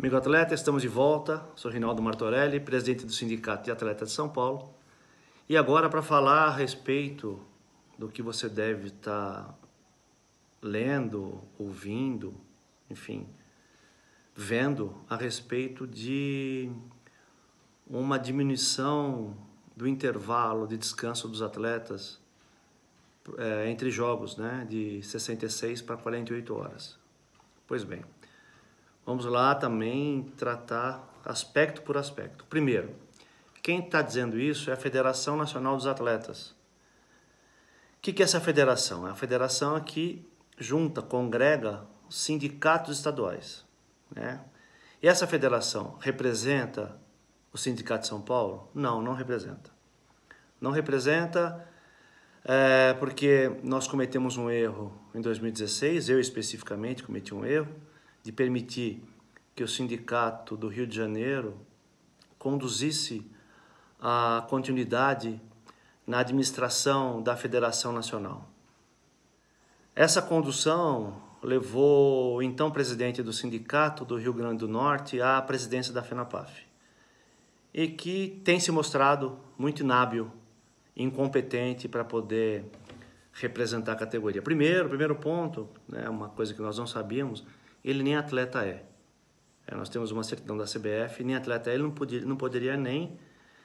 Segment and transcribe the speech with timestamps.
[0.00, 1.44] Amigo atleta, estamos de volta.
[1.56, 4.72] Sou Rinaldo Martorelli, presidente do Sindicato de Atletas de São Paulo.
[5.48, 7.44] E agora para falar a respeito
[7.98, 9.54] do que você deve estar tá
[10.62, 12.32] lendo, ouvindo,
[12.88, 13.26] enfim,
[14.36, 16.70] vendo a respeito de
[17.84, 19.36] uma diminuição
[19.76, 22.20] do intervalo de descanso dos atletas
[23.36, 26.96] é, entre jogos, né, de 66 para 48 horas.
[27.66, 28.04] Pois bem,
[29.08, 32.44] Vamos lá também tratar aspecto por aspecto.
[32.44, 32.94] Primeiro,
[33.62, 36.50] quem está dizendo isso é a Federação Nacional dos Atletas.
[36.50, 39.08] O que, que é essa federação?
[39.08, 43.64] É a federação que junta, congrega os sindicatos estaduais.
[44.14, 44.42] Né?
[45.02, 46.94] E essa federação representa
[47.50, 48.70] o Sindicato de São Paulo?
[48.74, 49.70] Não, não representa.
[50.60, 51.66] Não representa
[52.44, 57.87] é, porque nós cometemos um erro em 2016, eu especificamente cometi um erro,
[58.22, 59.02] de permitir
[59.54, 61.58] que o sindicato do Rio de Janeiro
[62.38, 63.24] conduzisse
[64.00, 65.40] a continuidade
[66.06, 68.48] na administração da Federação Nacional.
[69.94, 75.92] Essa condução levou o então presidente do sindicato do Rio Grande do Norte à presidência
[75.92, 76.66] da FENAPAF
[77.72, 80.30] e que tem se mostrado muito inábil,
[80.96, 82.64] incompetente para poder
[83.32, 84.42] representar a categoria.
[84.42, 87.44] Primeiro, primeiro ponto, né, uma coisa que nós não sabíamos,
[87.84, 88.84] ele nem atleta é.
[89.66, 92.76] é nós temos uma certidão da CBF, nem atleta é, ele não, podia, não poderia
[92.76, 93.18] nem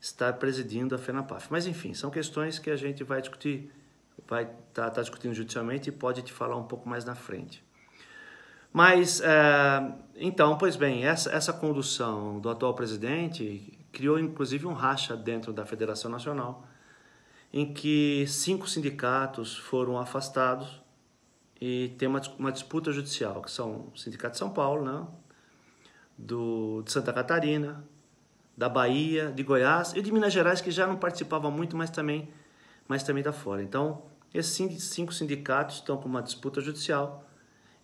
[0.00, 1.48] estar presidindo a FENAPAF.
[1.50, 3.70] Mas enfim, são questões que a gente vai discutir,
[4.26, 7.64] vai estar tá, tá discutindo judicialmente e pode te falar um pouco mais na frente.
[8.72, 15.16] Mas, é, então, pois bem, essa, essa condução do atual presidente criou inclusive um racha
[15.16, 16.66] dentro da Federação Nacional,
[17.50, 20.82] em que cinco sindicatos foram afastados
[21.60, 25.06] e tem uma, uma disputa judicial, que são o Sindicato de São Paulo, né?
[26.16, 27.84] do, de Santa Catarina,
[28.56, 32.28] da Bahia, de Goiás e de Minas Gerais, que já não participava muito, mas também,
[32.88, 33.62] mas também da fora.
[33.62, 34.02] Então,
[34.32, 37.24] esses cinco sindicatos estão com uma disputa judicial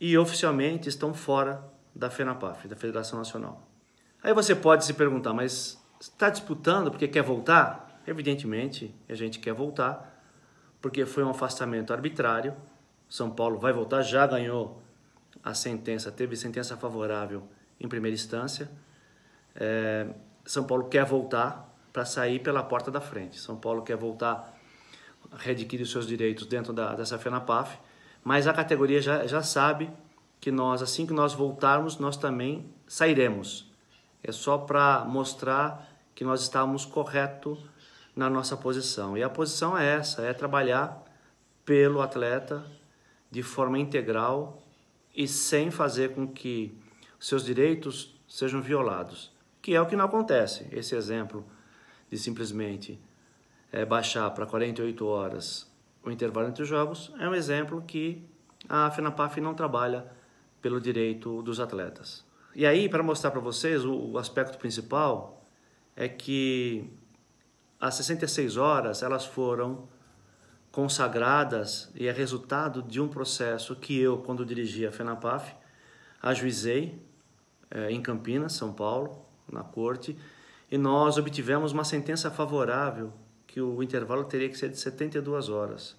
[0.00, 1.64] e oficialmente estão fora
[1.94, 3.68] da FENAPAF, da Federação Nacional.
[4.22, 8.00] Aí você pode se perguntar, mas está disputando porque quer voltar?
[8.06, 10.22] Evidentemente, a gente quer voltar,
[10.80, 12.54] porque foi um afastamento arbitrário,
[13.10, 14.80] são Paulo vai voltar, já ganhou
[15.42, 17.42] a sentença, teve sentença favorável
[17.80, 18.70] em primeira instância.
[19.56, 20.06] É,
[20.44, 23.40] São Paulo quer voltar para sair pela porta da frente.
[23.40, 24.56] São Paulo quer voltar
[25.38, 27.78] readquirir os seus direitos dentro da, dessa FENAPAF,
[28.22, 29.90] mas a categoria já, já sabe
[30.40, 33.68] que nós, assim que nós voltarmos, nós também sairemos.
[34.22, 37.58] É só para mostrar que nós estávamos correto
[38.14, 39.16] na nossa posição.
[39.16, 41.02] E a posição é essa, é trabalhar
[41.64, 42.64] pelo atleta,
[43.30, 44.62] de forma integral
[45.14, 46.76] e sem fazer com que
[47.18, 50.66] seus direitos sejam violados, que é o que não acontece.
[50.72, 51.44] Esse exemplo
[52.10, 53.00] de simplesmente
[53.70, 55.70] é, baixar para 48 horas
[56.02, 58.26] o intervalo entre os jogos é um exemplo que
[58.68, 60.06] a FENAPAF não trabalha
[60.60, 62.24] pelo direito dos atletas.
[62.54, 65.44] E aí, para mostrar para vocês, o, o aspecto principal
[65.94, 66.90] é que
[67.78, 69.88] as 66 horas elas foram
[70.72, 75.54] consagradas e é resultado de um processo que eu, quando dirigi a FENAPAF,
[76.22, 77.00] ajuizei
[77.70, 80.16] é, em Campinas, São Paulo, na corte,
[80.70, 83.12] e nós obtivemos uma sentença favorável
[83.46, 85.96] que o intervalo teria que ser de 72 horas.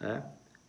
[0.00, 0.22] É?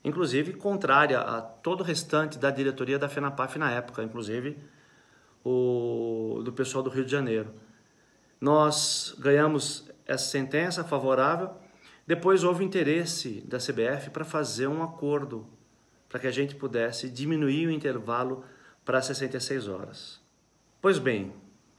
[0.03, 4.57] Inclusive contrária a todo o restante da diretoria da FENAPAF na época, inclusive
[5.44, 7.51] o, do pessoal do Rio de Janeiro.
[8.40, 11.51] Nós ganhamos essa sentença favorável
[12.11, 15.47] depois houve interesse da CBF para fazer um acordo
[16.09, 18.44] para que a gente pudesse diminuir o intervalo
[18.83, 20.19] para 66 horas.
[20.81, 21.33] Pois bem,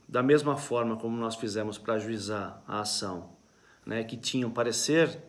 [0.09, 3.29] da mesma forma como nós fizemos para ajuizar a ação,
[3.85, 5.21] né, que tinha um parecer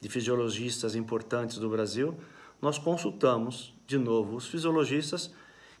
[0.00, 2.18] de fisiologistas importantes do Brasil,
[2.60, 5.32] nós consultamos de novo os fisiologistas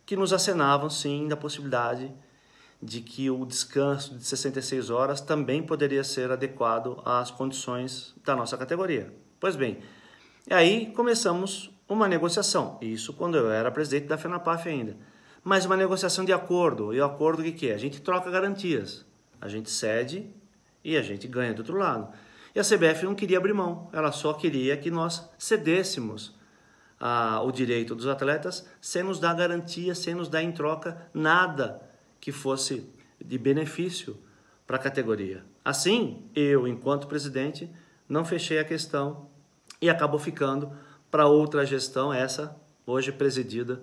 [0.06, 2.14] que nos acenavam sim da possibilidade
[2.82, 8.56] de que o descanso de 66 horas também poderia ser adequado às condições da nossa
[8.56, 9.12] categoria.
[9.38, 9.78] Pois bem,
[10.48, 14.96] aí começamos uma negociação, isso quando eu era presidente da FENAPAF ainda,
[15.44, 17.74] mas uma negociação de acordo, e o acordo o que, que é?
[17.74, 19.04] A gente troca garantias,
[19.40, 20.30] a gente cede
[20.82, 22.12] e a gente ganha do outro lado.
[22.54, 26.34] E a CBF não queria abrir mão, ela só queria que nós cedêssemos
[26.98, 31.89] ah, o direito dos atletas sem nos dar garantia, sem nos dar em troca nada
[32.20, 32.88] que fosse
[33.24, 34.16] de benefício
[34.66, 35.44] para a categoria.
[35.64, 37.70] Assim, eu, enquanto presidente,
[38.08, 39.28] não fechei a questão
[39.80, 40.72] e acabou ficando
[41.10, 42.56] para outra gestão, essa
[42.86, 43.82] hoje presidida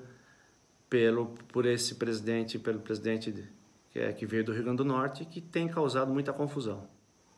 [0.89, 3.47] pelo por esse presidente, pelo presidente
[3.91, 6.87] que, é, que veio do Rio Grande do Norte, que tem causado muita confusão.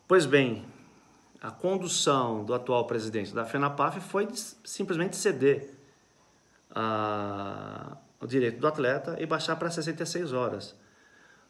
[0.06, 0.64] Pois bem,
[1.40, 4.28] a condução do atual presidente da FENAPAF foi
[4.64, 5.74] simplesmente ceder
[6.70, 10.76] a, o direito do atleta e baixar para 66 horas.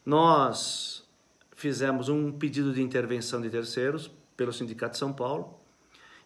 [0.05, 1.07] Nós
[1.55, 5.59] fizemos um pedido de intervenção de terceiros pelo Sindicato de São Paulo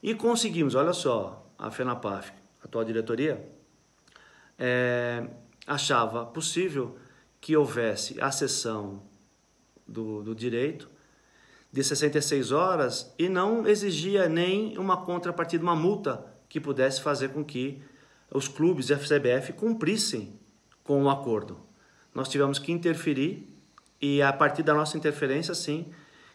[0.02, 2.32] e conseguimos, olha só, a FENAPAF,
[2.62, 3.46] a atual diretoria,
[4.58, 5.28] é,
[5.68, 6.98] achava possível
[7.42, 9.02] que houvesse a sessão
[9.88, 10.90] do, do direito
[11.72, 17.44] de 66 horas e não exigia nem uma contrapartida, uma multa que pudesse fazer com
[17.44, 17.82] que
[18.32, 20.40] os clubes e a FCBF cumprissem
[20.84, 21.60] com o acordo.
[22.14, 23.55] Nós tivemos que interferir
[24.02, 25.92] e a partir da nossa interferência, sim,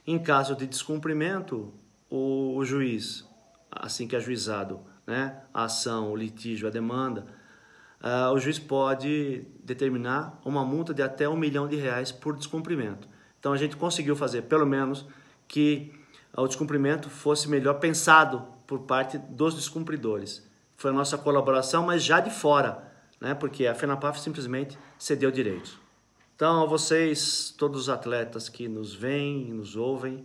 [0.07, 1.73] em caso de descumprimento,
[2.09, 3.29] o, o juiz,
[3.71, 7.27] assim que é ajuizado né, a ação, o litígio, a demanda,
[8.01, 13.09] uh, o juiz pode determinar uma multa de até um milhão de reais por descumprimento.
[13.39, 15.07] Então a gente conseguiu fazer pelo menos
[15.49, 15.93] que
[16.37, 20.49] o descumprimento fosse melhor pensado por parte dos descumpridores.
[20.77, 22.85] Foi a nossa colaboração, mas já de fora,
[23.21, 23.35] né?
[23.35, 25.80] porque a FENAPAF simplesmente cedeu direitos.
[26.41, 30.25] Então, a vocês, todos os atletas que nos veem e nos ouvem,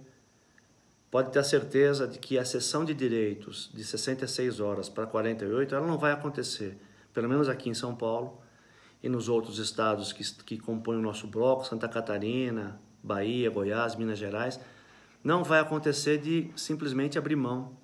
[1.11, 5.75] pode ter a certeza de que a sessão de direitos de 66 horas para 48,
[5.75, 6.77] ela não vai acontecer,
[7.13, 8.39] pelo menos aqui em São Paulo
[9.03, 14.17] e nos outros estados que, que compõem o nosso bloco, Santa Catarina, Bahia, Goiás, Minas
[14.17, 14.57] Gerais,
[15.21, 17.75] não vai acontecer de simplesmente abrir mão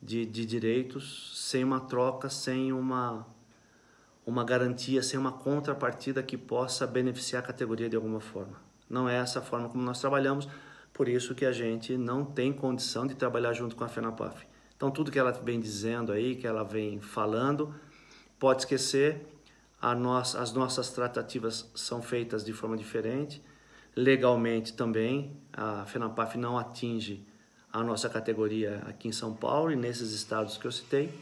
[0.00, 3.26] de, de direitos sem uma troca, sem uma,
[4.24, 8.60] uma garantia, sem uma contrapartida que possa beneficiar a categoria de alguma forma.
[8.88, 10.48] Não é essa a forma como nós trabalhamos,
[10.92, 14.46] por isso que a gente não tem condição de trabalhar junto com a FENAPAF.
[14.76, 17.74] Então, tudo que ela vem dizendo aí, que ela vem falando,
[18.38, 19.26] pode esquecer,
[19.98, 23.42] nossa, as nossas tratativas são feitas de forma diferente,
[23.94, 27.22] Legalmente também, a FENAPAF não atinge
[27.70, 31.12] a nossa categoria aqui em São Paulo e nesses estados que eu citei.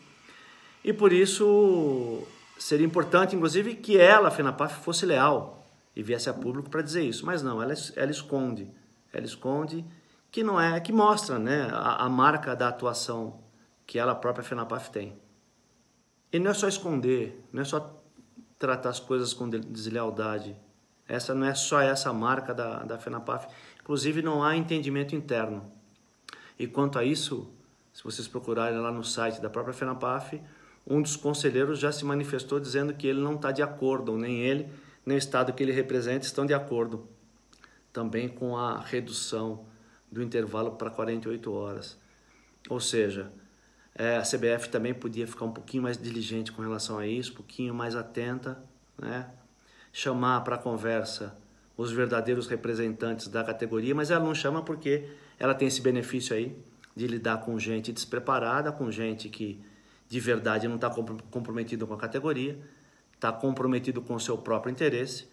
[0.85, 2.25] E por isso
[2.63, 7.03] seria importante, inclusive, que ela, a FENAPAF, fosse leal e viesse a público para dizer
[7.03, 7.25] isso.
[7.25, 8.71] Mas não, ela, ela esconde.
[9.13, 9.85] Ela esconde
[10.31, 13.41] que não é, que mostra né, a, a marca da atuação
[13.87, 15.19] que ela própria, a FENAPAF, tem.
[16.33, 18.01] E não é só esconder, não é só
[18.57, 20.57] tratar as coisas com deslealdade,
[21.09, 23.49] essa não é só essa marca da, da FENAPAF,
[23.81, 25.65] inclusive não há entendimento interno.
[26.57, 27.51] E quanto a isso,
[27.93, 30.41] se vocês procurarem lá no site da própria FENAPAF,
[30.87, 34.69] um dos conselheiros já se manifestou dizendo que ele não está de acordo, nem ele,
[35.05, 37.09] nem o Estado que ele representa estão de acordo
[37.93, 39.65] também com a redução
[40.11, 41.99] do intervalo para 48 horas.
[42.69, 43.33] Ou seja,
[43.95, 47.37] é, a CBF também podia ficar um pouquinho mais diligente com relação a isso, um
[47.37, 48.63] pouquinho mais atenta,
[48.99, 49.29] né?
[49.93, 51.35] chamar para conversa
[51.77, 56.57] os verdadeiros representantes da categoria, mas ela não chama porque ela tem esse benefício aí
[56.95, 59.61] de lidar com gente despreparada, com gente que
[60.11, 60.91] de verdade não está
[61.31, 62.59] comprometido com a categoria,
[63.15, 65.29] está comprometido com o seu próprio interesse.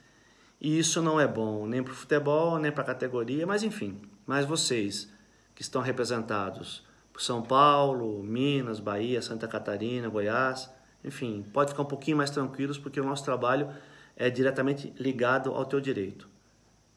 [0.62, 4.00] E isso não é bom nem para o futebol, nem para a categoria, mas enfim.
[4.24, 5.12] Mas vocês
[5.56, 10.69] que estão representados por São Paulo, Minas, Bahia, Santa Catarina, Goiás,
[11.03, 13.69] enfim, pode ficar um pouquinho mais tranquilos porque o nosso trabalho
[14.15, 16.29] é diretamente ligado ao teu direito.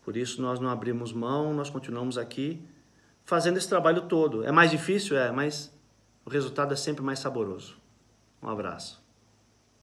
[0.03, 2.63] Por isso nós não abrimos mão, nós continuamos aqui
[3.25, 4.45] fazendo esse trabalho todo.
[4.45, 5.17] É mais difícil?
[5.17, 5.73] É, mas
[6.25, 7.77] o resultado é sempre mais saboroso.
[8.43, 9.00] Um abraço.